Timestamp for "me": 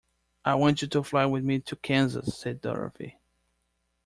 1.43-1.59